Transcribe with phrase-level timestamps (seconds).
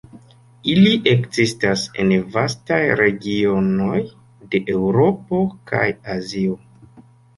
[0.71, 4.01] Ili ekzistas en vastaj regionoj
[4.55, 5.43] de Eŭropo
[5.73, 5.85] kaj
[6.15, 6.57] Azio.